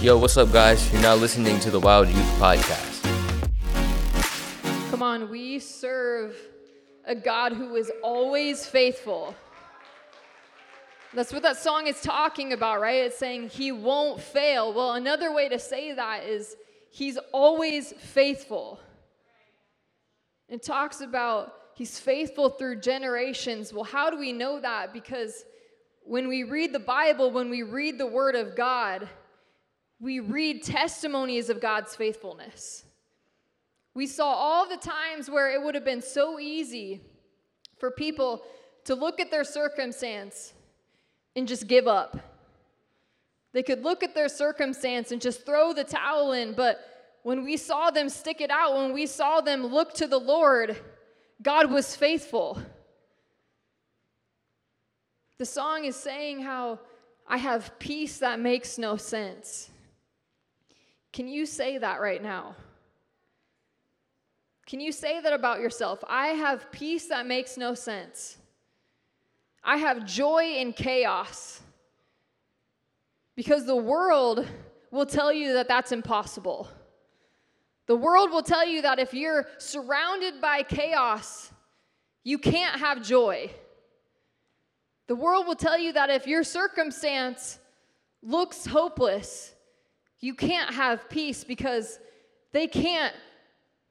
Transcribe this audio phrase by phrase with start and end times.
[0.00, 0.90] Yo, what's up, guys?
[0.94, 3.02] You're now listening to the Wild Youth Podcast.
[4.90, 6.34] Come on, we serve
[7.04, 9.34] a God who is always faithful.
[11.12, 13.02] That's what that song is talking about, right?
[13.02, 14.72] It's saying he won't fail.
[14.72, 16.56] Well, another way to say that is
[16.88, 18.80] he's always faithful.
[20.48, 23.70] It talks about he's faithful through generations.
[23.70, 24.94] Well, how do we know that?
[24.94, 25.44] Because
[26.04, 29.06] when we read the Bible, when we read the Word of God,
[30.00, 32.84] we read testimonies of God's faithfulness.
[33.94, 37.00] We saw all the times where it would have been so easy
[37.78, 38.42] for people
[38.84, 40.54] to look at their circumstance
[41.36, 42.18] and just give up.
[43.52, 46.80] They could look at their circumstance and just throw the towel in, but
[47.22, 50.80] when we saw them stick it out, when we saw them look to the Lord,
[51.42, 52.58] God was faithful.
[55.36, 56.78] The song is saying how
[57.26, 59.70] I have peace that makes no sense.
[61.12, 62.54] Can you say that right now?
[64.66, 66.04] Can you say that about yourself?
[66.08, 68.36] I have peace that makes no sense.
[69.64, 71.60] I have joy in chaos.
[73.34, 74.46] Because the world
[74.90, 76.68] will tell you that that's impossible.
[77.86, 81.50] The world will tell you that if you're surrounded by chaos,
[82.22, 83.50] you can't have joy.
[85.08, 87.58] The world will tell you that if your circumstance
[88.22, 89.54] looks hopeless,
[90.20, 91.98] you can't have peace because
[92.52, 93.14] they can't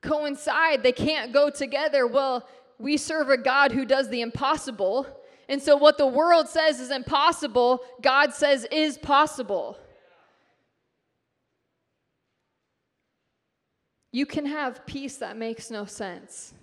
[0.01, 2.05] coincide, they can't go together.
[2.07, 5.07] Well, we serve a God who does the impossible.
[5.47, 9.77] And so, what the world says is impossible, God says is possible.
[14.11, 16.53] You can have peace that makes no sense.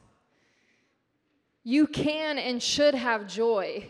[1.62, 3.88] You can and should have joy.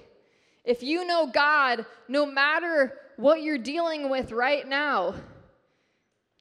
[0.64, 5.14] If you know God, no matter what you're dealing with right now,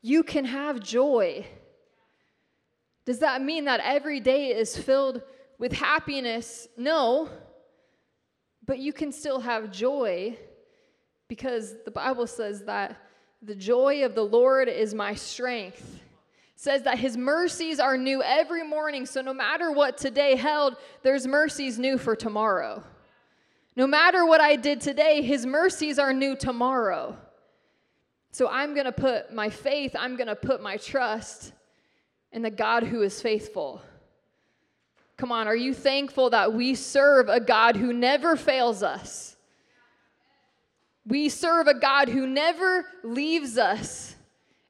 [0.06, 1.44] you can have joy.
[3.08, 5.23] Does that mean that every day is filled
[5.58, 6.67] with happiness?
[6.77, 7.27] No.
[8.67, 10.38] But you can still have joy
[11.27, 13.02] because the Bible says that
[13.42, 15.82] the joy of the Lord is my strength.
[16.54, 19.08] It says that his mercies are new every morning.
[19.08, 22.83] So no matter what today held, there's mercies new for tomorrow.
[23.76, 27.17] No matter what I did today, his mercies are new tomorrow.
[28.35, 31.53] So I'm going to put my faith, I'm going to put my trust
[32.33, 33.81] in the God who is faithful.
[35.15, 39.37] Come on, are you thankful that we serve a God who never fails us?
[41.07, 44.17] We serve a God who never leaves us,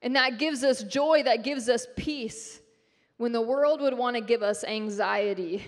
[0.03, 2.59] and that gives us joy, that gives us peace
[3.17, 5.65] when the world would want to give us anxiety,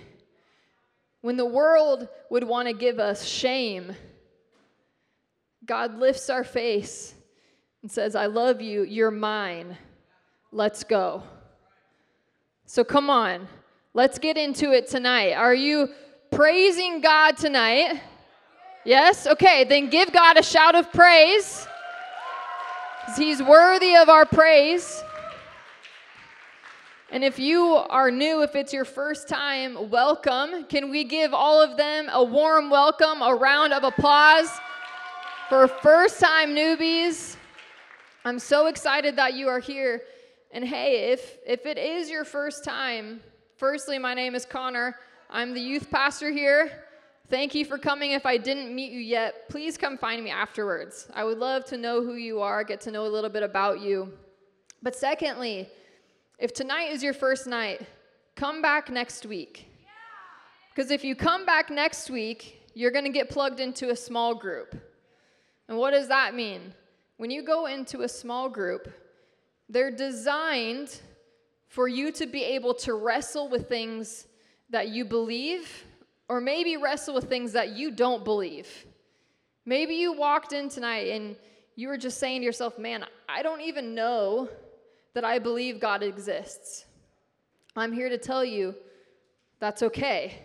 [1.21, 3.95] when the world would want to give us shame.
[5.65, 7.15] God lifts our face
[7.87, 9.77] and says, I love you, you're mine.
[10.51, 11.23] Let's go.
[12.65, 13.47] So come on,
[13.93, 15.35] let's get into it tonight.
[15.35, 15.87] Are you
[16.29, 18.01] praising God tonight?
[18.83, 19.25] Yes?
[19.25, 21.65] Okay, then give God a shout of praise.
[23.15, 25.01] He's worthy of our praise.
[27.09, 30.65] And if you are new, if it's your first time, welcome.
[30.65, 34.51] Can we give all of them a warm welcome, a round of applause
[35.47, 37.36] for first time newbies?
[38.25, 40.01] I'm so excited that you are here.
[40.51, 43.21] And hey, if, if it is your first time,
[43.57, 44.95] firstly, my name is Connor.
[45.29, 46.83] I'm the youth pastor here.
[47.29, 48.11] Thank you for coming.
[48.11, 51.09] If I didn't meet you yet, please come find me afterwards.
[51.13, 53.81] I would love to know who you are, get to know a little bit about
[53.81, 54.13] you.
[54.81, 55.69] But secondly,
[56.39, 57.85] if tonight is your first night,
[58.35, 59.69] come back next week.
[60.73, 64.35] Because if you come back next week, you're going to get plugged into a small
[64.35, 64.75] group.
[65.67, 66.73] And what does that mean?
[67.17, 68.87] When you go into a small group,
[69.69, 71.01] they're designed
[71.67, 74.27] for you to be able to wrestle with things
[74.69, 75.83] that you believe,
[76.29, 78.85] or maybe wrestle with things that you don't believe.
[79.65, 81.35] Maybe you walked in tonight and
[81.75, 84.49] you were just saying to yourself, man, I don't even know
[85.13, 86.85] that I believe God exists.
[87.75, 88.75] I'm here to tell you
[89.59, 90.39] that's okay.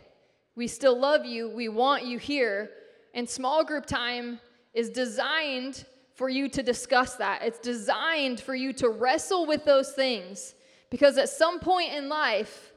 [0.57, 2.71] We still love you, we want you here,
[3.15, 4.41] and small group time
[4.75, 5.85] is designed
[6.23, 7.43] for you to discuss that.
[7.43, 10.55] It's designed for you to wrestle with those things
[10.89, 12.73] because at some point in life,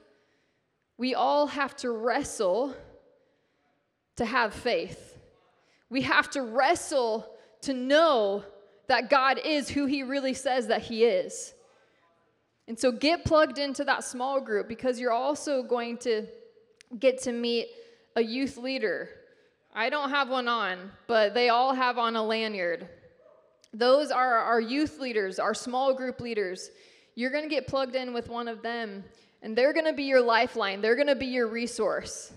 [0.98, 2.76] we all have to wrestle
[4.16, 5.20] to have faith.
[5.92, 7.30] We have to wrestle
[7.62, 8.44] to know
[8.88, 11.54] that God is who He really says that He is.
[12.68, 16.26] And so get plugged into that small group because you're also going to
[16.98, 17.68] get to meet
[18.16, 19.08] a youth leader.
[19.72, 22.90] I don't have one on, but they all have on a lanyard.
[23.80, 26.72] Those are our youth leaders, our small group leaders.
[27.16, 29.04] You're going to get plugged in with one of them,
[29.42, 30.82] and they're going to be your lifeline.
[30.82, 32.32] They're going to be your resource.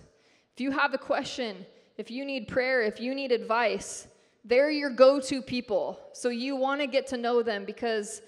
[0.55, 1.65] If you have a question,
[1.97, 4.09] if you need prayer, if you need advice,
[4.45, 6.01] they're your go to people.
[6.13, 8.23] So you want to get to know them because,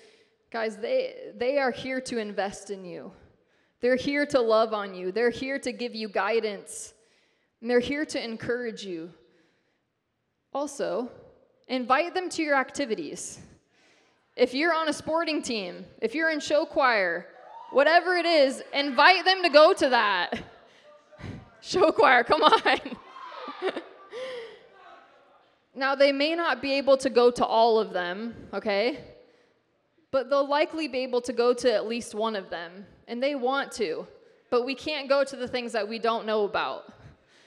[0.52, 3.12] guys, they, they are here to invest in you.
[3.80, 6.94] They're here to love on you, they're here to give you guidance,
[7.60, 9.10] and they're here to encourage you.
[10.52, 11.10] Also,
[11.70, 13.38] invite them to your activities.
[14.36, 17.26] If you're on a sporting team, if you're in show choir,
[17.70, 20.42] whatever it is, invite them to go to that.
[21.62, 22.80] Show choir, come on.
[25.74, 29.04] now, they may not be able to go to all of them, okay?
[30.10, 33.34] But they'll likely be able to go to at least one of them, and they
[33.34, 34.06] want to.
[34.48, 36.90] But we can't go to the things that we don't know about.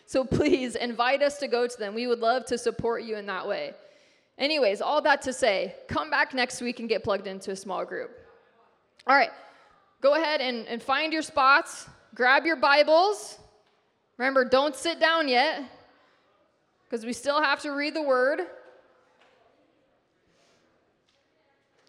[0.06, 1.96] So please invite us to go to them.
[1.96, 3.74] We would love to support you in that way.
[4.38, 7.85] Anyways, all that to say, come back next week and get plugged into a small
[7.85, 8.12] group.
[9.06, 9.31] All right,
[10.01, 13.38] go ahead and, and find your spots, grab your Bibles.
[14.18, 15.63] Remember, don't sit down yet
[16.85, 18.41] because we still have to read the word.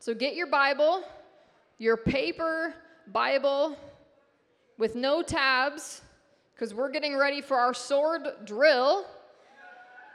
[0.00, 1.02] So get your Bible,
[1.78, 2.74] your paper
[3.12, 3.76] Bible
[4.76, 6.02] with no tabs
[6.54, 9.06] because we're getting ready for our sword drill.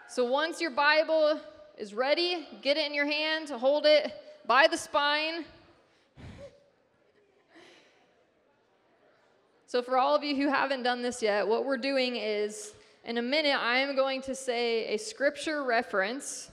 [0.08, 1.40] So once your Bible
[1.80, 4.12] is ready, get it in your hand, hold it
[4.46, 5.46] by the spine.
[9.66, 12.74] So, for all of you who haven't done this yet, what we're doing is
[13.06, 16.52] in a minute, I am going to say a scripture reference,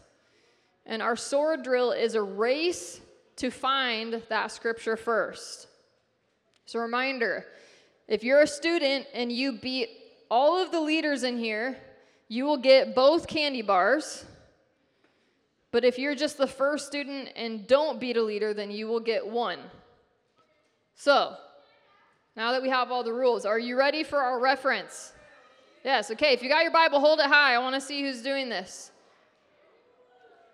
[0.85, 3.01] and our sword drill is a race
[3.37, 5.67] to find that scripture first.
[6.67, 7.47] So, reminder
[8.07, 9.89] if you're a student and you beat
[10.31, 11.77] all of the leaders in here,
[12.29, 14.25] you will get both candy bars.
[15.77, 18.99] But if you're just the first student and don't beat a leader, then you will
[18.99, 19.59] get one.
[20.95, 21.37] So,
[22.35, 25.13] now that we have all the rules, are you ready for our reference?
[25.85, 26.33] Yes, okay.
[26.33, 27.55] If you got your Bible, hold it high.
[27.55, 28.91] I want to see who's doing this.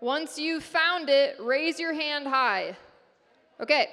[0.00, 2.76] Once you've found it, raise your hand high.
[3.60, 3.90] Okay.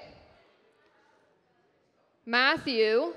[2.26, 3.14] Matthew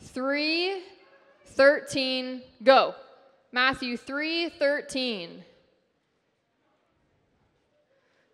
[0.00, 0.80] 3
[1.44, 2.94] 13, go.
[3.50, 5.44] Matthew 3 13.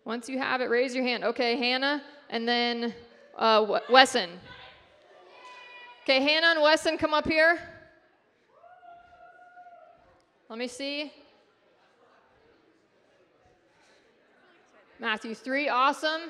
[0.05, 1.23] Once you have it, raise your hand.
[1.23, 2.93] Okay, Hannah, and then
[3.37, 4.29] uh, Wesson.
[6.03, 7.59] Okay, Hannah and Wesson, come up here.
[10.49, 11.13] Let me see.
[14.99, 16.21] Matthew 3, awesome.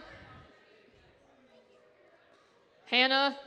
[2.86, 3.38] Hannah,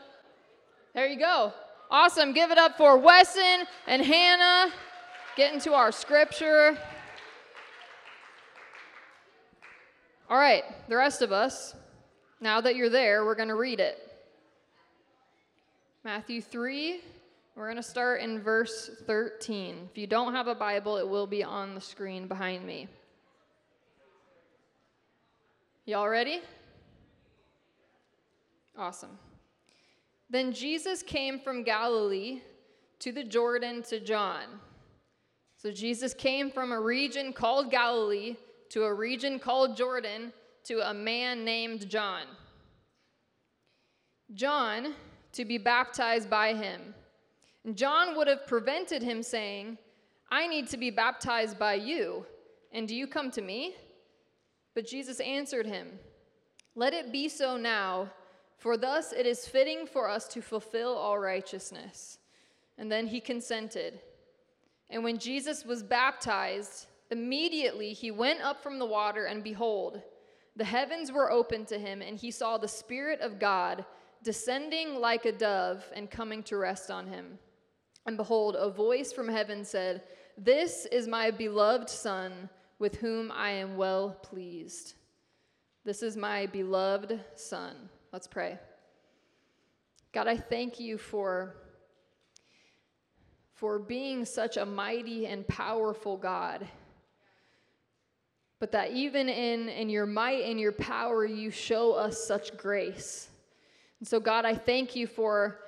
[0.95, 1.53] there you go.
[1.91, 2.33] Awesome.
[2.33, 4.73] Give it up for Wesson and Hannah.
[5.37, 6.79] Get into our scripture.
[10.31, 11.75] All right, the rest of us,
[12.41, 13.99] now that you're there, we're going to read it.
[16.03, 17.01] Matthew 3,
[17.55, 19.89] we're going to start in verse 13.
[19.91, 22.89] If you don't have a Bible, it will be on the screen behind me.
[25.85, 26.41] Y'all ready?
[28.79, 29.19] Awesome.
[30.31, 32.41] Then Jesus came from Galilee
[33.01, 34.45] to the Jordan to John.
[35.59, 38.37] So Jesus came from a region called Galilee
[38.75, 40.33] to a region called Jordan
[40.65, 42.23] to a man named John.
[44.33, 44.95] John
[45.31, 46.93] to be baptized by him.
[47.75, 49.79] John would have prevented him saying,
[50.29, 52.27] I need to be baptized by you,
[52.73, 53.77] and do you come to me?
[54.75, 55.87] But Jesus answered him,
[56.75, 58.11] Let it be so now,
[58.59, 62.19] for thus it is fitting for us to fulfill all righteousness.
[62.77, 64.01] And then he consented.
[64.91, 70.03] And when Jesus was baptized, Immediately he went up from the water, and behold,
[70.57, 73.85] the heavens were opened to him, and he saw the Spirit of God
[74.23, 77.39] descending like a dove and coming to rest on him.
[78.07, 80.03] And behold, a voice from heaven said,
[80.39, 84.95] This is my beloved Son, with whom I am well pleased.
[85.85, 87.77] This is my beloved Son.
[88.13, 88.59] Let's pray.
[90.13, 91.57] God, I thank you for,
[93.53, 96.67] for being such a mighty and powerful God
[98.65, 103.29] but that even in, in your might and your power, you show us such grace.
[104.01, 105.61] And so, God, I thank you for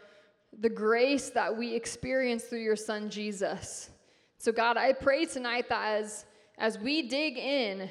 [0.60, 3.90] the grace that we experience through your son Jesus.
[4.38, 6.24] So, God, I pray tonight that as,
[6.56, 7.90] as we dig in,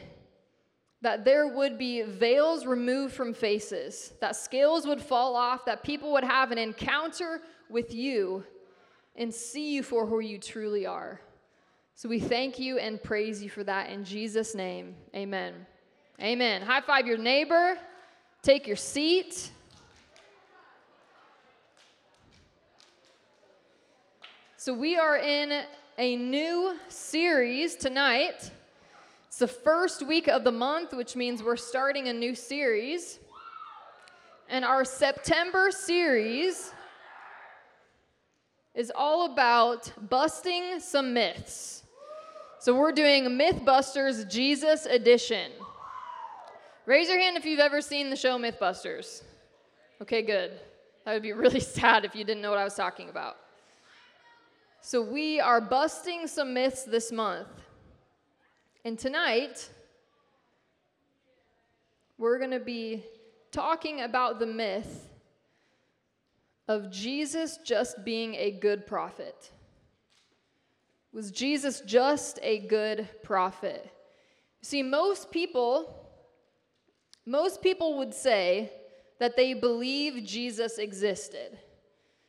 [1.04, 6.14] that there would be veils removed from faces, that scales would fall off, that people
[6.14, 8.44] would have an encounter with you
[9.16, 11.22] and see you for who you truly are.
[11.98, 14.96] So we thank you and praise you for that in Jesus' name.
[15.16, 15.54] Amen.
[16.22, 16.62] Amen.
[16.62, 17.78] High five your neighbor.
[18.42, 19.52] Take your seat.
[24.58, 25.64] So, we are in
[25.98, 28.52] a new series tonight.
[29.28, 33.20] It's the first week of the month, which means we're starting a new series.
[34.50, 36.74] And our September series
[38.74, 41.84] is all about busting some myths.
[42.66, 45.52] So, we're doing Mythbusters Jesus Edition.
[46.88, 49.22] Raise your hand if you've ever seen the show Mythbusters.
[50.02, 50.54] Okay, good.
[51.06, 53.38] That would be really sad if you didn't know what I was talking about.
[54.82, 57.50] So, we are busting some myths this month.
[58.84, 59.70] And tonight,
[62.18, 63.04] we're going to be
[63.52, 65.08] talking about the myth
[66.68, 69.52] of Jesus just being a good prophet.
[71.16, 73.90] Was Jesus just a good prophet?
[74.62, 76.02] See, most people
[77.26, 78.70] most people would say
[79.20, 81.58] that they believe Jesus existed.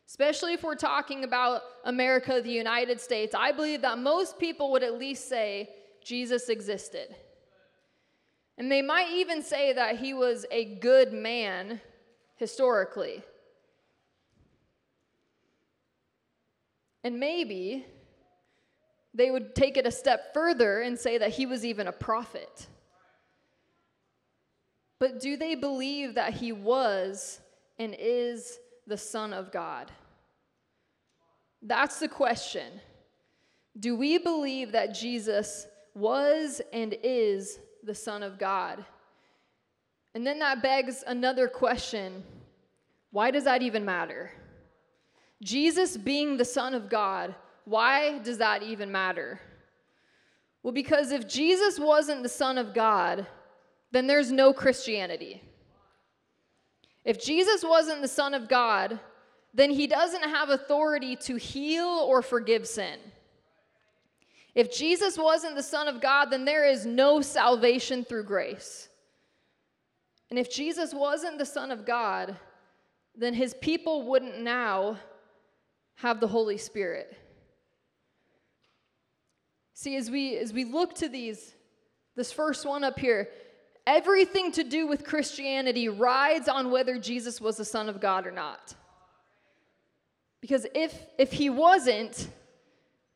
[0.07, 4.85] Especially if we're talking about America, the United States, I believe that most people would
[4.85, 5.69] at least say
[6.03, 7.09] Jesus existed.
[8.57, 11.81] And they might even say that he was a good man
[12.37, 13.25] historically.
[17.03, 17.85] And maybe
[19.17, 22.67] they would take it a step further and say that he was even a prophet.
[24.99, 27.41] But do they believe that he was
[27.79, 29.91] and is the Son of God?
[31.63, 32.81] That's the question.
[33.81, 38.85] Do we believe that Jesus was and is the Son of God?
[40.15, 42.23] And then that begs another question
[43.13, 44.31] why does that even matter?
[45.43, 47.35] Jesus being the Son of God,
[47.67, 49.41] why does that even matter?
[50.63, 53.27] Well, because if Jesus wasn't the Son of God,
[53.91, 55.43] then there's no Christianity.
[57.05, 59.01] If Jesus wasn't the Son of God,
[59.53, 62.99] then he doesn't have authority to heal or forgive sin.
[64.55, 68.89] If Jesus wasn't the Son of God, then there is no salvation through grace.
[70.31, 72.37] And if Jesus wasn't the Son of God,
[73.17, 74.99] then his people wouldn't now
[75.97, 77.17] have the Holy Spirit.
[79.79, 81.53] See, as we as we look to these,
[82.17, 83.29] this first one up here,
[83.87, 88.31] everything to do with Christianity rides on whether Jesus was the Son of God or
[88.31, 88.75] not.
[90.41, 92.31] Because if, if he wasn't,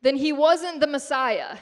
[0.03, 1.57] then he wasn't the Messiah.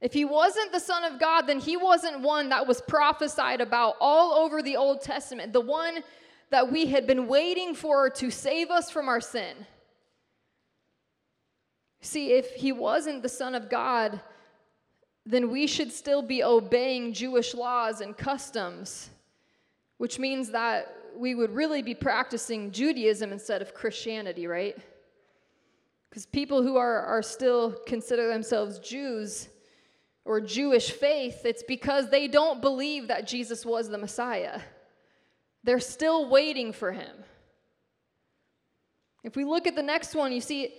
[0.00, 3.96] If he wasn't the Son of God, then he wasn't one that was prophesied about
[4.00, 6.02] all over the Old Testament, the one
[6.48, 9.66] that we had been waiting for to save us from our sin.
[12.00, 14.20] See, if he wasn't the Son of God,
[15.26, 19.10] then we should still be obeying Jewish laws and customs,
[19.98, 24.76] which means that we would really be practicing Judaism instead of Christianity, right?
[26.08, 29.48] Because people who are, are still consider themselves Jews
[30.24, 34.60] or Jewish faith, it's because they don't believe that Jesus was the Messiah.
[35.62, 37.16] They're still waiting for him.
[39.22, 40.72] If we look at the next one, you see,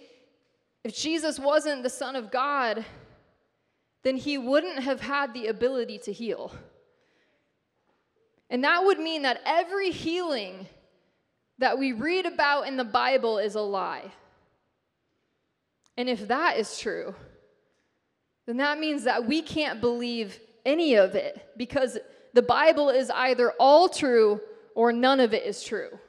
[0.83, 2.85] if Jesus wasn't the Son of God,
[4.03, 6.51] then he wouldn't have had the ability to heal.
[8.49, 10.67] And that would mean that every healing
[11.59, 14.11] that we read about in the Bible is a lie.
[15.95, 17.13] And if that is true,
[18.47, 21.97] then that means that we can't believe any of it because
[22.33, 24.41] the Bible is either all true
[24.73, 25.99] or none of it is true.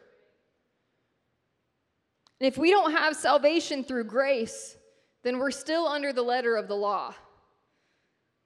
[2.43, 4.77] And if we don't have salvation through grace,
[5.23, 7.15] then we're still under the letter of the law.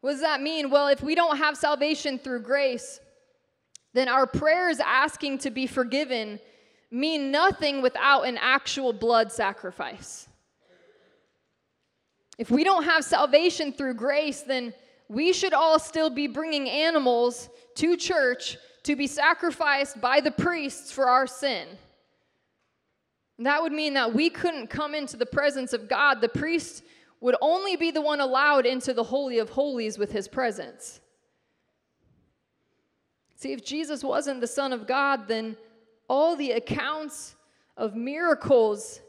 [0.02, 0.68] What does that mean?
[0.68, 3.00] Well, if we don't have salvation through grace,
[3.94, 6.38] then our prayers asking to be forgiven
[6.90, 10.28] mean nothing without an actual blood sacrifice.
[12.36, 14.74] If we don't have salvation through grace, then
[15.08, 20.92] we should all still be bringing animals to church to be sacrificed by the priests
[20.92, 21.66] for our sin.
[23.44, 26.20] That would mean that we couldn't come into the presence of God.
[26.20, 26.82] The priest
[27.20, 31.00] would only be the one allowed into the Holy of Holies with his presence.
[33.36, 35.56] See, if Jesus wasn't the Son of God, then
[36.08, 37.36] all the accounts
[37.76, 39.00] of miracles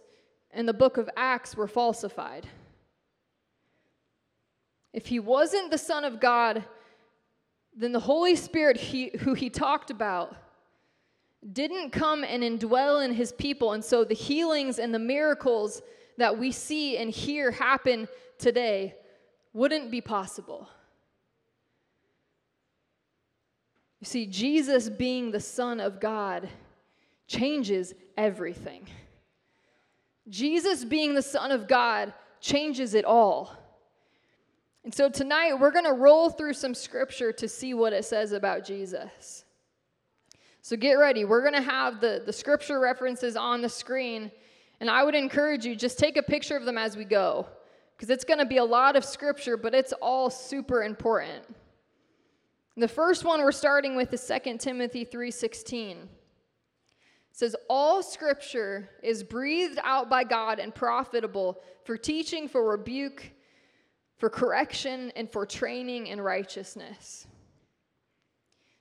[0.54, 2.48] in the book of Acts were falsified.
[4.92, 6.66] If he wasn't the Son of God,
[7.74, 10.36] then the Holy Spirit he, who he talked about
[11.54, 13.74] didn't come and indwell in his people.
[13.74, 15.82] And so the healings and the miracles
[16.18, 18.96] that we see and hear happen today
[19.54, 20.68] wouldn't be possible.
[24.00, 26.50] You see, Jesus being the Son of God
[27.28, 28.88] changes everything.
[30.30, 33.56] Jesus being the Son of God changes it all.
[34.84, 38.32] And so tonight we're going to roll through some scripture to see what it says
[38.32, 39.44] about Jesus.
[40.68, 41.24] So get ready.
[41.24, 44.30] We're going to have the, the scripture references on the screen.
[44.82, 47.48] And I would encourage you just take a picture of them as we go
[47.96, 51.46] because it's going to be a lot of scripture, but it's all super important.
[52.76, 55.92] The first one we're starting with is 2 Timothy 3:16.
[55.92, 56.08] It
[57.32, 63.32] says all scripture is breathed out by God and profitable for teaching, for rebuke,
[64.18, 67.27] for correction, and for training in righteousness.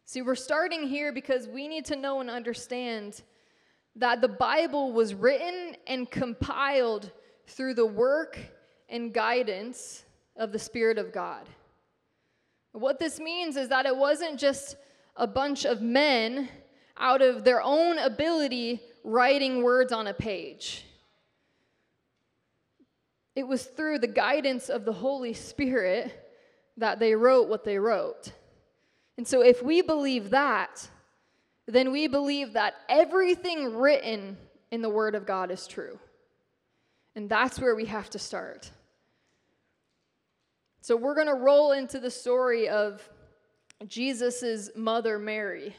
[0.09, 3.23] See, we're starting here because we need to know and understand
[3.97, 7.11] that the Bible was written and compiled
[7.49, 8.39] through the work
[8.89, 10.05] and guidance
[10.37, 11.49] of the Spirit of God.
[12.71, 14.77] What this means is that it wasn't just
[15.17, 16.51] a bunch of men
[16.97, 20.85] out of their own ability writing words on a page.
[23.35, 26.13] It was through the guidance of the Holy Spirit
[26.77, 28.31] that they wrote what they wrote.
[29.17, 30.89] And so, if we believe that,
[31.67, 34.37] then we believe that everything written
[34.71, 35.99] in the Word of God is true.
[37.15, 38.71] And that's where we have to start.
[40.83, 43.09] So we're going to roll into the story of
[43.89, 45.75] Jesus' mother, Mary.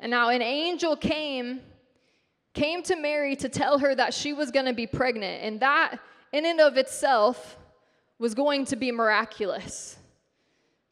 [0.00, 1.60] And now an angel came
[2.54, 5.98] came to Mary to tell her that she was going to be pregnant, and that
[6.32, 7.58] in and of itself
[8.18, 9.97] was going to be miraculous.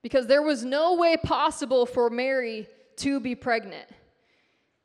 [0.07, 3.89] Because there was no way possible for Mary to be pregnant.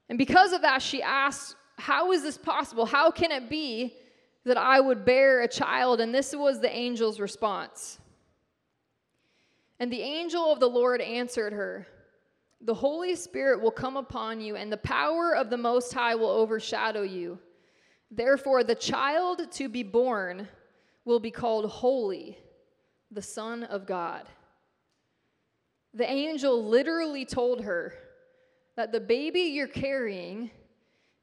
[0.10, 2.88] And because of that, she asked, How is this possible?
[2.88, 3.94] How can it be
[4.46, 6.02] that I would bear a child?
[6.02, 8.00] And this was the angel's response.
[9.80, 11.86] And the angel of the Lord answered her,
[12.60, 16.32] The Holy Spirit will come upon you, and the power of the Most High will
[16.32, 17.38] overshadow you.
[18.10, 20.48] Therefore, the child to be born
[21.06, 22.40] will be called Holy,
[23.12, 24.26] the Son of God.
[25.94, 27.94] The angel literally told her
[28.78, 30.50] that the baby you're carrying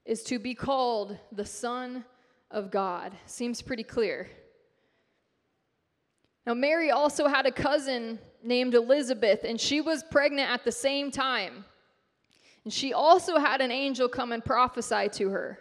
[0.05, 2.05] is to be called the Son
[2.51, 3.13] of God.
[3.27, 4.29] Seems pretty clear.
[6.47, 11.11] Now, Mary also had a cousin named Elizabeth, and she was pregnant at the same
[11.11, 11.65] time.
[12.65, 15.59] And she also had an angel come and prophesy to her.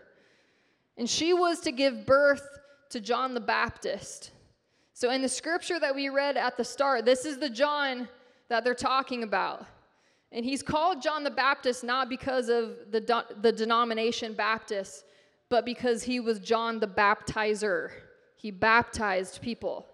[0.97, 2.45] And she was to give birth
[2.89, 4.31] to John the Baptist.
[4.93, 8.07] So, in the scripture that we read at the start, this is the John
[8.49, 9.65] that they're talking about.
[10.31, 15.05] And he's called John the Baptist not because of the, the denomination Baptist,
[15.49, 17.91] but because he was John the baptizer.
[18.35, 19.87] He baptized people.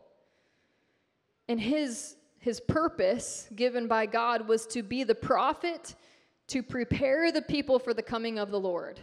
[1.48, 5.96] And his, his purpose given by God was to be the prophet
[6.48, 9.00] to prepare the people for the coming of the Lord.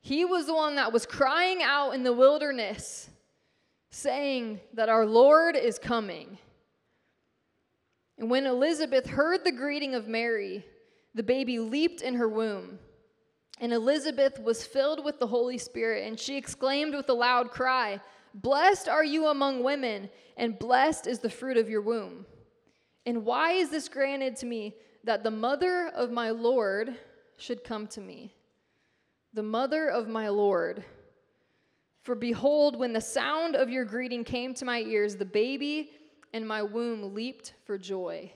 [0.00, 3.10] He was the one that was crying out in the wilderness,
[3.90, 6.38] saying that our Lord is coming.
[8.18, 10.64] And when Elizabeth heard the greeting of Mary,
[11.14, 12.78] the baby leaped in her womb.
[13.60, 18.00] And Elizabeth was filled with the Holy Spirit, and she exclaimed with a loud cry,
[18.34, 22.26] Blessed are you among women, and blessed is the fruit of your womb.
[23.06, 26.94] And why is this granted to me that the mother of my Lord
[27.38, 28.34] should come to me?
[29.32, 30.84] The mother of my Lord.
[32.02, 35.92] For behold, when the sound of your greeting came to my ears, the baby
[36.36, 38.30] and my womb leaped for joy.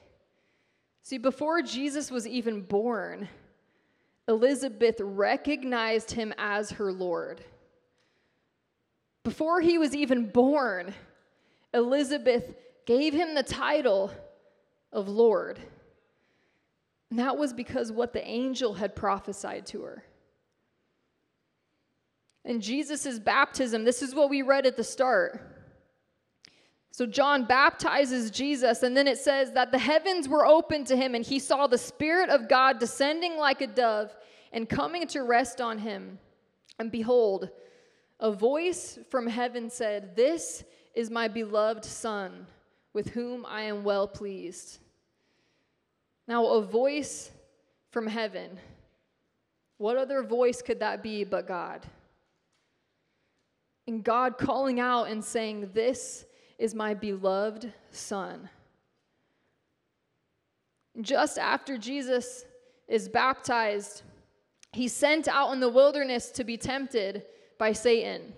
[1.03, 3.29] See, before Jesus was even born,
[4.27, 7.45] Elizabeth recognized him as her Lord.
[9.23, 10.95] Before he was even born,
[11.75, 12.55] Elizabeth
[12.87, 14.11] gave him the title
[14.95, 15.61] of Lord.
[17.11, 20.05] And that was because what the angel had prophesied to her.
[22.47, 25.50] In Jesus' baptism, this is what we read at the start.
[26.93, 31.15] So John baptizes Jesus, and then it says that the heavens were opened to him,
[31.15, 34.15] and he saw the Spirit of God descending like a dove
[34.53, 36.19] and coming to rest on him.
[36.79, 37.51] And behold,
[38.19, 42.47] a voice from heaven said, This is my beloved Son,
[42.93, 44.79] with whom I am well pleased.
[46.27, 47.31] Now, a voice
[47.91, 48.59] from heaven.
[49.79, 51.87] What other voice could that be but God?
[53.87, 56.25] And God calling out and saying, This
[56.61, 58.51] is my beloved Son.
[61.01, 62.45] Just after Jesus
[62.87, 64.03] is baptized,
[64.73, 67.25] he's sent out in the wilderness to be tempted
[67.59, 68.35] by Satan.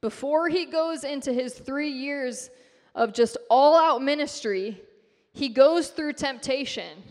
[0.00, 2.48] Before he goes into his three years
[2.94, 4.80] of just all out ministry,
[5.32, 7.02] he goes through temptation.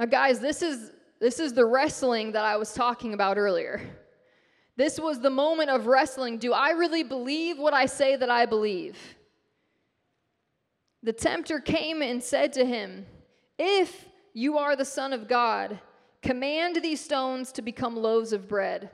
[0.00, 3.80] Now, guys, this is, this is the wrestling that I was talking about earlier.
[4.76, 6.38] This was the moment of wrestling.
[6.38, 8.96] Do I really believe what I say that I believe?
[11.02, 13.06] The tempter came and said to him,
[13.58, 15.78] If you are the Son of God,
[16.22, 18.90] command these stones to become loaves of bread.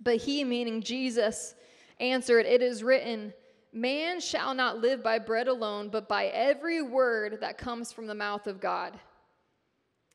[0.00, 1.54] But he, meaning Jesus,
[2.00, 3.34] answered, It is written,
[3.72, 8.14] Man shall not live by bread alone, but by every word that comes from the
[8.14, 8.98] mouth of God.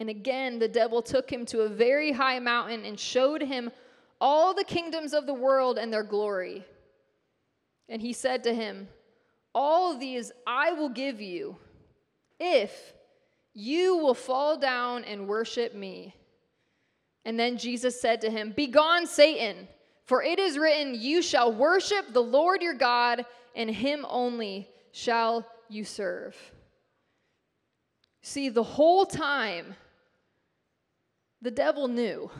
[0.00, 3.70] And again, the devil took him to a very high mountain and showed him
[4.18, 6.64] all the kingdoms of the world and their glory.
[7.88, 8.88] And he said to him,
[9.54, 11.56] All these I will give you
[12.38, 12.94] if
[13.52, 16.14] you will fall down and worship me.
[17.26, 19.68] And then Jesus said to him, Begone, Satan,
[20.06, 25.46] for it is written, You shall worship the Lord your God, and him only shall
[25.68, 26.34] you serve.
[28.22, 29.74] See, the whole time,
[31.42, 32.30] the devil knew.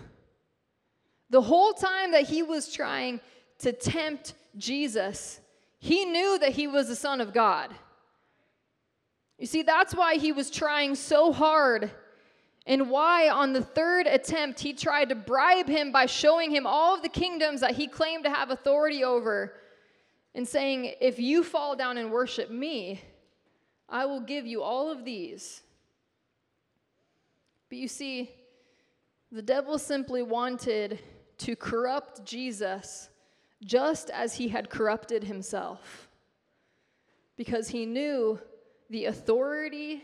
[1.30, 3.20] The whole time that he was trying
[3.58, 5.40] to tempt Jesus,
[5.78, 7.70] he knew that he was the Son of God.
[9.38, 11.90] You see, that's why he was trying so hard,
[12.66, 16.94] and why on the third attempt he tried to bribe him by showing him all
[16.94, 19.54] of the kingdoms that he claimed to have authority over,
[20.34, 23.00] and saying, If you fall down and worship me,
[23.88, 25.62] I will give you all of these.
[27.68, 28.30] But you see,
[29.32, 30.98] the devil simply wanted
[31.38, 33.10] to corrupt Jesus
[33.62, 36.08] just as he had corrupted himself.
[37.36, 38.38] Because he knew
[38.90, 40.02] the authority,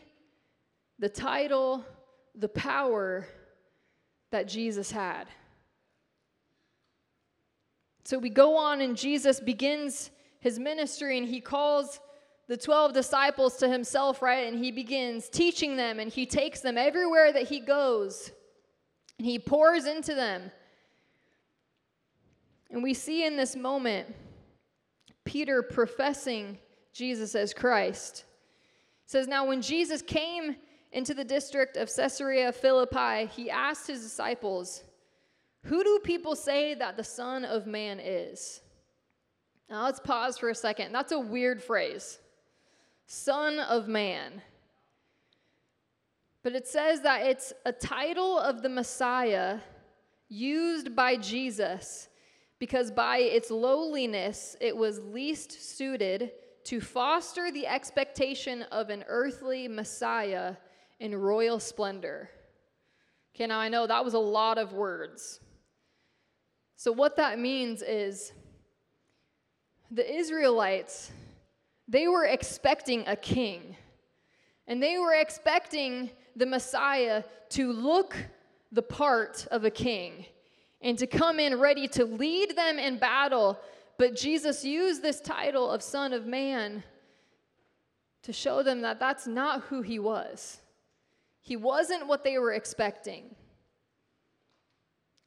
[0.98, 1.84] the title,
[2.34, 3.26] the power
[4.30, 5.24] that Jesus had.
[8.04, 12.00] So we go on, and Jesus begins his ministry, and he calls
[12.46, 14.46] the 12 disciples to himself, right?
[14.46, 18.30] And he begins teaching them, and he takes them everywhere that he goes.
[19.18, 20.50] And he pours into them.
[22.70, 24.14] And we see in this moment
[25.24, 26.58] Peter professing
[26.92, 28.24] Jesus as Christ.
[29.04, 30.56] It says, Now when Jesus came
[30.92, 34.82] into the district of Caesarea Philippi, he asked his disciples,
[35.64, 38.60] Who do people say that the Son of Man is?
[39.68, 40.92] Now let's pause for a second.
[40.92, 42.18] That's a weird phrase.
[43.06, 44.42] Son of Man.
[46.46, 49.58] But it says that it's a title of the Messiah
[50.28, 52.08] used by Jesus
[52.60, 56.30] because by its lowliness, it was least suited
[56.66, 60.54] to foster the expectation of an earthly Messiah
[61.00, 62.30] in royal splendor.
[63.34, 65.40] Okay, now I know that was a lot of words.
[66.76, 68.32] So, what that means is
[69.90, 71.10] the Israelites,
[71.88, 73.74] they were expecting a king,
[74.68, 78.16] and they were expecting the Messiah to look
[78.70, 80.26] the part of a king
[80.82, 83.58] and to come in ready to lead them in battle.
[83.98, 86.84] But Jesus used this title of Son of Man
[88.22, 90.60] to show them that that's not who he was.
[91.40, 93.34] He wasn't what they were expecting.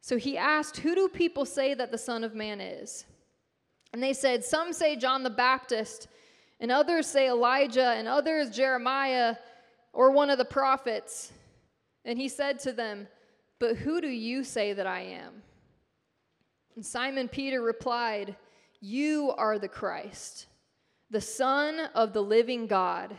[0.01, 3.05] So he asked, Who do people say that the Son of Man is?
[3.93, 6.07] And they said, Some say John the Baptist,
[6.59, 9.35] and others say Elijah, and others Jeremiah
[9.93, 11.31] or one of the prophets.
[12.05, 13.07] And he said to them,
[13.59, 15.41] But who do you say that I am?
[16.75, 18.35] And Simon Peter replied,
[18.79, 20.47] You are the Christ,
[21.09, 23.15] the Son of the living God.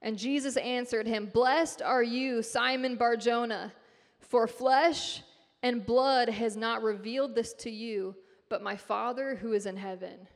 [0.00, 3.72] And Jesus answered him, Blessed are you, Simon Barjona,
[4.20, 5.22] for flesh
[5.62, 8.14] and blood has not revealed this to you,
[8.48, 10.28] but my Father who is in heaven.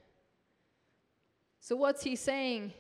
[1.61, 2.73] So, what's he saying?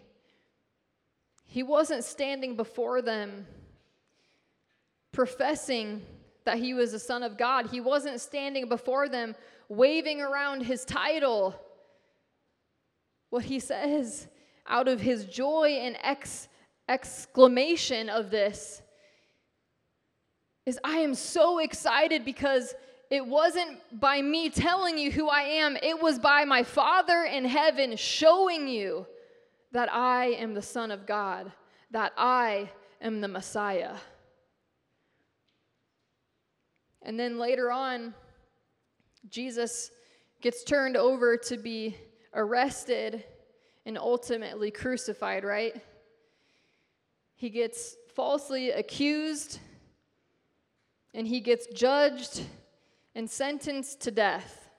[1.44, 3.46] He wasn't standing before them
[5.12, 6.02] professing
[6.44, 7.68] that he was the Son of God.
[7.70, 9.34] He wasn't standing before them
[9.68, 11.54] waving around his title.
[13.30, 14.26] What he says
[14.66, 16.48] out of his joy and ex-
[16.88, 18.82] exclamation of this
[20.66, 22.74] is I am so excited because
[23.10, 27.44] it wasn't by me telling you who I am, it was by my Father in
[27.44, 29.06] heaven showing you
[29.72, 31.50] that I am the Son of God,
[31.90, 33.96] that I am the Messiah.
[37.02, 38.14] And then later on,
[39.28, 39.90] Jesus
[40.40, 41.96] gets turned over to be
[42.34, 43.24] arrested
[43.84, 45.74] and ultimately crucified, right?
[47.34, 49.58] He gets falsely accused
[51.14, 52.44] and he gets judged
[53.14, 54.70] and sentenced to death.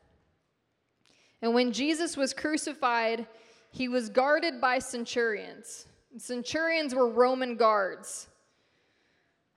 [1.42, 3.28] And when Jesus was crucified,
[3.74, 5.88] he was guarded by centurions.
[6.18, 8.28] Centurions were Roman guards.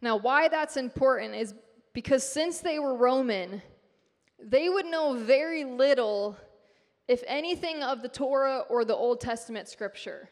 [0.01, 1.53] Now, why that's important is
[1.93, 3.61] because since they were Roman,
[4.43, 6.35] they would know very little,
[7.07, 10.31] if anything, of the Torah or the Old Testament scripture.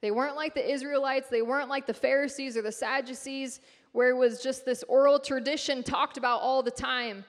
[0.00, 3.58] They weren't like the Israelites, they weren't like the Pharisees or the Sadducees,
[3.90, 7.24] where it was just this oral tradition talked about all the time.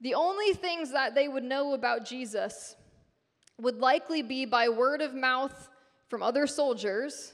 [0.00, 2.76] The only things that they would know about Jesus
[3.60, 5.68] would likely be by word of mouth
[6.08, 7.32] from other soldiers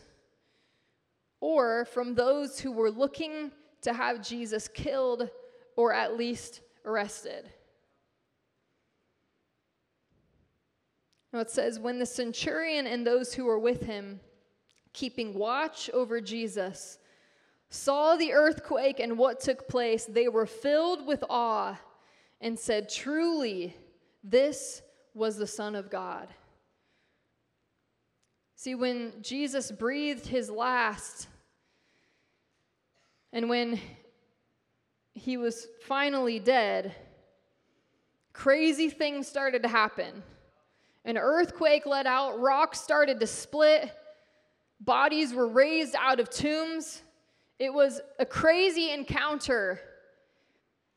[1.41, 5.29] or from those who were looking to have Jesus killed
[5.77, 7.51] or at least arrested.
[11.33, 14.21] Now it says, when the centurion and those who were with him,
[14.93, 16.99] keeping watch over Jesus,
[17.69, 21.77] saw the earthquake and what took place, they were filled with awe
[22.41, 23.77] and said, Truly,
[24.23, 24.81] this
[25.15, 26.29] was the Son of God.
[28.57, 31.29] See, when Jesus breathed his last,
[33.33, 33.81] and when
[35.13, 36.95] he was finally dead,
[38.33, 40.23] crazy things started to happen.
[41.05, 43.93] An earthquake let out, rocks started to split,
[44.81, 47.03] bodies were raised out of tombs.
[47.59, 49.81] It was a crazy encounter.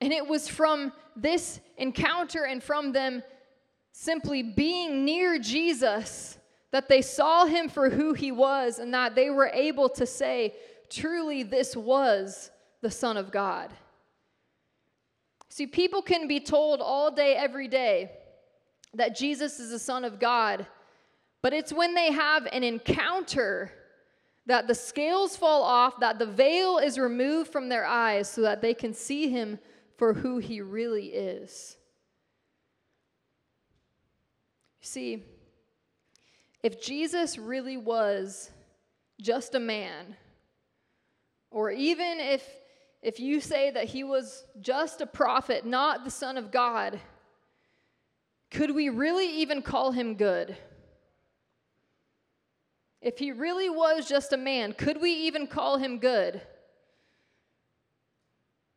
[0.02, 3.24] And it was from this encounter and from them
[4.00, 6.38] simply being near Jesus
[6.70, 10.54] that they saw him for who he was and that they were able to say,
[10.88, 13.72] truly, this was the Son of God.
[15.50, 18.12] See, people can be told all day, every day,
[18.94, 20.68] that Jesus is the Son of God,
[21.42, 23.72] but it's when they have an encounter
[24.46, 28.62] that the scales fall off, that the veil is removed from their eyes so that
[28.62, 29.58] they can see him
[29.98, 31.77] for who he really is.
[34.88, 35.21] See,
[36.63, 38.50] if Jesus really was
[39.19, 40.15] just a man,
[41.52, 42.47] or even if,
[43.02, 47.02] if you say that he was just a prophet, not the Son of God,
[48.50, 50.56] could we really even call him good?
[53.02, 56.41] If he really was just a man, could we even call him good?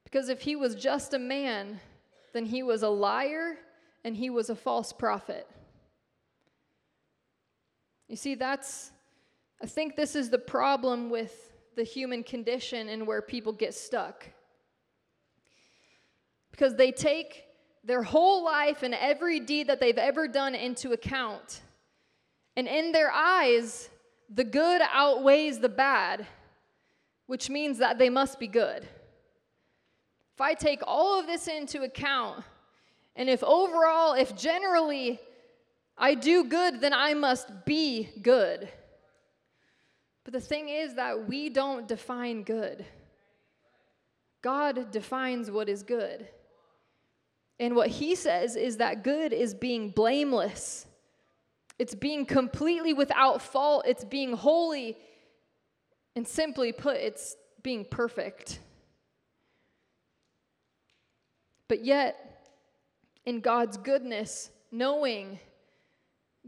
[0.03, 1.79] Because if he was just a man,
[2.33, 3.59] then he was a liar
[4.05, 5.47] and he was a false prophet.
[8.11, 8.91] You see, that's,
[9.63, 14.27] I think this is the problem with the human condition and where people get stuck.
[16.51, 17.45] Because they take
[17.85, 21.61] their whole life and every deed that they've ever done into account.
[22.57, 23.89] And in their eyes,
[24.29, 26.27] the good outweighs the bad,
[27.27, 28.83] which means that they must be good.
[30.35, 32.43] If I take all of this into account,
[33.15, 35.21] and if overall, if generally
[36.03, 38.69] I do good, then I must be good.
[40.25, 42.87] But the thing is that we don't define good.
[44.41, 46.27] God defines what is good.
[47.59, 50.87] And what he says is that good is being blameless.
[51.79, 53.85] It's being completely without fault.
[53.87, 54.97] It's being holy.
[56.17, 58.61] And simply put, it's being perfect.
[61.69, 62.49] But yet,
[63.27, 65.39] in God's goodness, knowing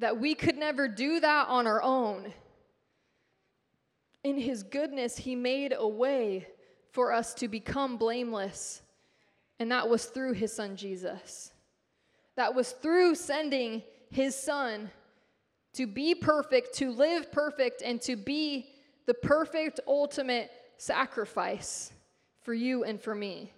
[0.02, 2.32] that we could never do that on our own,
[4.24, 6.48] in His goodness, He made a way
[6.90, 8.82] for us to become blameless.
[9.60, 11.52] And that was through His Son Jesus.
[12.34, 14.90] That was through sending His Son
[15.74, 18.66] to be perfect, to live perfect, and to be
[19.06, 21.92] the perfect ultimate sacrifice
[22.40, 23.52] for you and for me.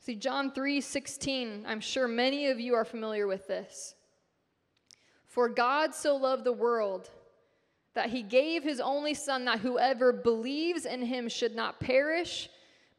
[0.00, 3.95] See, John 3 16, I'm sure many of you are familiar with this.
[5.36, 7.10] For God so loved the world
[7.92, 12.48] that he gave his only Son, that whoever believes in him should not perish,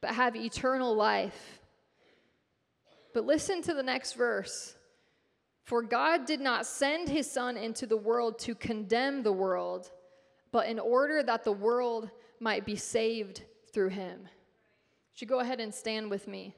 [0.02, 1.60] but have eternal life.
[3.12, 4.76] But listen to the next verse.
[5.64, 9.90] For God did not send his Son into the world to condemn the world,
[10.52, 13.42] but in order that the world might be saved
[13.74, 14.28] through him.
[15.16, 16.54] Should go ahead and stand with me?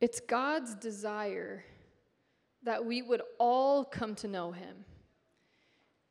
[0.00, 1.64] It's God's desire
[2.62, 4.84] that we would all come to know him.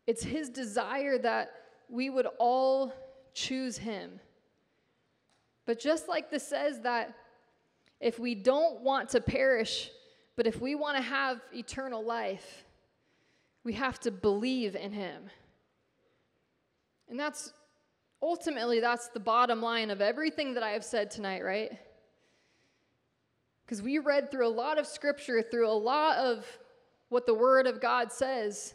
[0.07, 1.51] It's his desire that
[1.89, 2.93] we would all
[3.33, 4.19] choose him.
[5.65, 7.13] But just like this says that
[7.99, 9.91] if we don't want to perish,
[10.35, 12.65] but if we want to have eternal life,
[13.63, 15.29] we have to believe in him.
[17.09, 17.53] And that's
[18.21, 21.71] ultimately that's the bottom line of everything that I have said tonight, right?
[23.69, 26.43] Because we read through a lot of scripture, through a lot of
[27.09, 28.73] what the word of God says.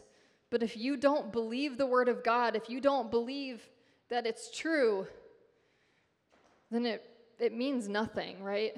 [0.49, 3.61] But if you don't believe the word of God, if you don't believe
[4.07, 5.05] that it's true,
[6.71, 8.77] then it, it means nothing, right?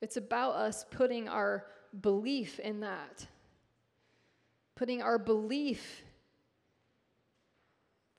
[0.00, 1.66] It's about us putting our
[2.00, 3.26] belief in that,
[4.76, 6.04] putting our belief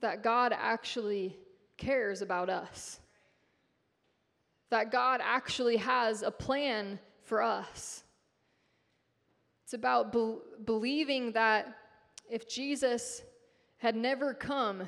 [0.02, 1.38] that God actually
[1.78, 3.00] cares about us,
[4.74, 8.04] that God actually has a plan for us.
[9.64, 11.78] It's about be- believing that
[12.28, 13.22] if Jesus
[13.78, 14.88] had never come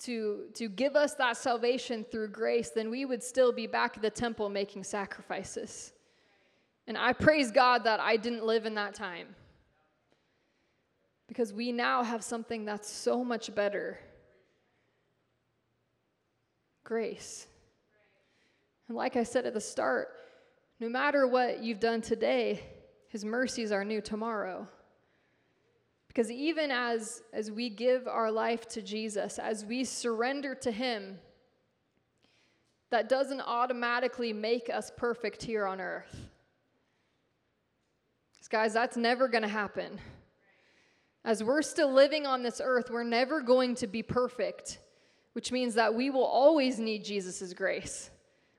[0.00, 4.02] to, to give us that salvation through grace, then we would still be back at
[4.02, 5.94] the temple making sacrifices.
[6.86, 9.28] And I praise God that I didn't live in that time.
[11.28, 13.98] Because we now have something that's so much better
[16.84, 17.46] grace.
[18.88, 20.08] And like I said at the start,
[20.80, 22.62] no matter what you've done today,
[23.08, 24.66] His mercies are new tomorrow.
[26.08, 31.18] Because even as, as we give our life to Jesus, as we surrender to Him,
[32.90, 36.28] that doesn't automatically make us perfect here on earth.
[38.52, 39.98] Guys, that's never going to happen.
[41.24, 44.78] As we're still living on this earth, we're never going to be perfect,
[45.32, 48.10] which means that we will always need Jesus' grace,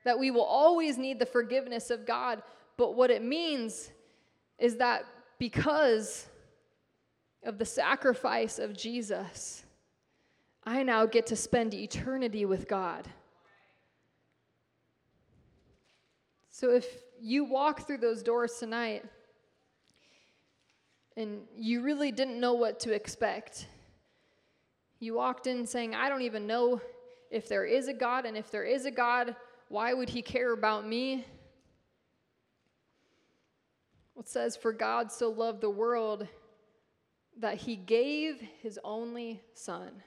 [0.03, 2.41] that we will always need the forgiveness of God.
[2.77, 3.91] But what it means
[4.59, 5.05] is that
[5.39, 6.27] because
[7.43, 9.63] of the sacrifice of Jesus,
[10.63, 13.07] I now get to spend eternity with God.
[16.49, 16.85] So if
[17.21, 19.03] you walk through those doors tonight,
[21.15, 23.67] and you really didn't know what to expect.
[24.99, 26.81] You walked in saying, I don't even know
[27.29, 29.35] if there is a God, and if there is a God,
[29.73, 31.25] why would he care about me?
[34.19, 36.27] It says, For God so loved the world
[37.39, 40.03] that he gave his only son.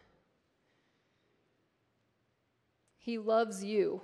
[2.97, 4.01] He loves you.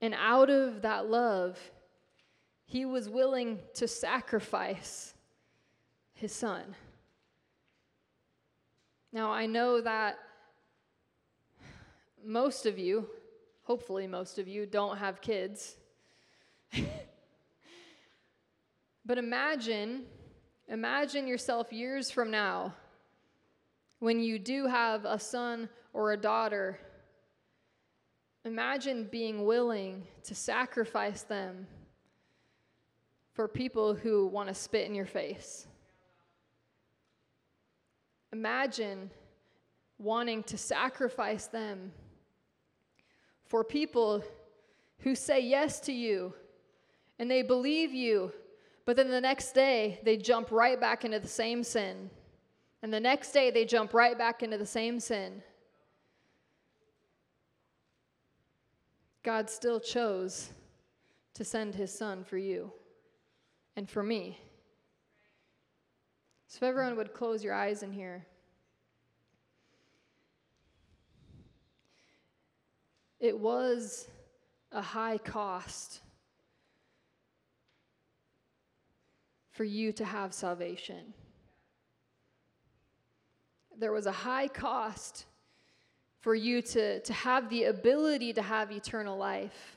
[0.00, 1.60] And out of that love,
[2.66, 5.14] he was willing to sacrifice
[6.12, 6.74] his son.
[9.12, 10.18] Now, I know that
[12.24, 13.08] most of you,
[13.62, 15.76] hopefully, most of you, don't have kids.
[19.04, 20.02] but imagine,
[20.68, 22.74] imagine yourself years from now
[23.98, 26.78] when you do have a son or a daughter.
[28.44, 31.66] Imagine being willing to sacrifice them
[33.32, 35.66] for people who want to spit in your face.
[38.32, 39.10] Imagine
[39.98, 41.92] wanting to sacrifice them
[43.52, 44.24] for people
[45.00, 46.32] who say yes to you
[47.18, 48.32] and they believe you,
[48.86, 52.08] but then the next day they jump right back into the same sin.
[52.82, 55.42] And the next day they jump right back into the same sin.
[59.22, 60.48] God still chose
[61.34, 62.72] to send his son for you
[63.76, 64.40] and for me.
[66.46, 68.24] So, if everyone would close your eyes in here.
[73.22, 74.08] It was
[74.72, 76.00] a high cost
[79.52, 81.14] for you to have salvation.
[83.78, 85.26] There was a high cost
[86.18, 89.76] for you to, to have the ability to have eternal life.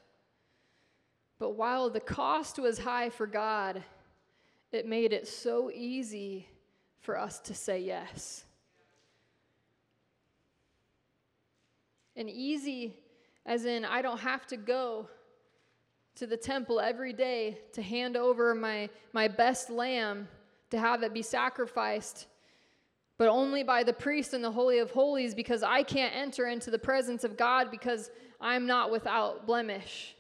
[1.38, 3.84] But while the cost was high for God,
[4.72, 6.48] it made it so easy
[7.00, 8.44] for us to say yes.
[12.16, 12.96] And easy,
[13.46, 15.08] as in, I don't have to go
[16.16, 20.28] to the temple every day to hand over my, my best lamb
[20.72, 22.28] to have it be sacrificed,
[23.18, 26.72] but only by the priest in the Holy of Holies because I can't enter into
[26.72, 28.10] the presence of God because
[28.42, 30.16] I'm not without blemish.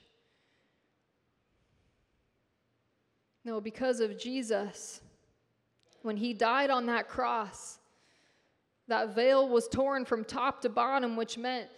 [3.43, 5.01] No, because of Jesus.
[6.01, 7.79] When he died on that cross,
[8.87, 11.69] that veil was torn from top to bottom, which meant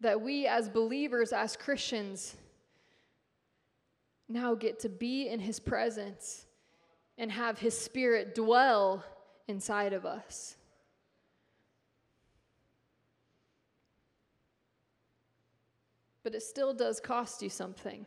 [0.00, 2.36] that we, as believers, as Christians,
[4.28, 6.46] now get to be in His presence
[7.18, 9.04] and have His Spirit dwell
[9.48, 10.56] inside of us.
[16.22, 18.06] But it still does cost you something.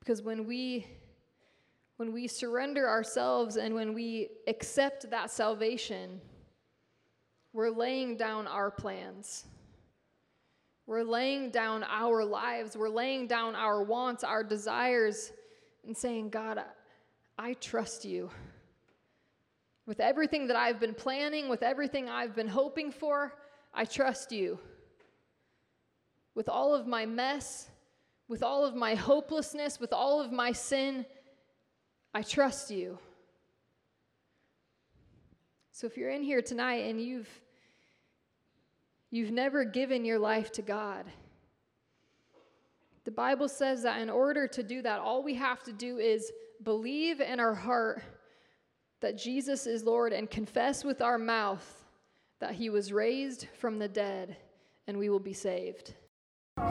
[0.00, 0.86] Because when we
[1.96, 6.20] when we surrender ourselves and when we accept that salvation,
[7.56, 9.46] we're laying down our plans.
[10.86, 12.76] We're laying down our lives.
[12.76, 15.32] We're laying down our wants, our desires,
[15.86, 16.62] and saying, God,
[17.38, 18.28] I trust you.
[19.86, 23.32] With everything that I've been planning, with everything I've been hoping for,
[23.72, 24.58] I trust you.
[26.34, 27.70] With all of my mess,
[28.28, 31.06] with all of my hopelessness, with all of my sin,
[32.12, 32.98] I trust you.
[35.72, 37.30] So if you're in here tonight and you've
[39.10, 41.06] You've never given your life to God.
[43.04, 46.32] The Bible says that in order to do that, all we have to do is
[46.62, 48.02] believe in our heart
[49.00, 51.84] that Jesus is Lord and confess with our mouth
[52.40, 54.36] that he was raised from the dead,
[54.86, 55.94] and we will be saved.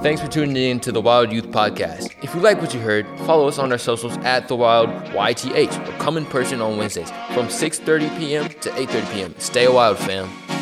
[0.02, 2.12] Thanks for tuning in to the Wild Youth Podcast.
[2.24, 5.88] If you like what you heard, follow us on our socials at the Wild YTH
[5.88, 8.50] or come in person on Wednesdays from 6:30 p.m.
[8.50, 9.36] to 8:30 p.m.
[9.38, 10.55] Stay wild, fam.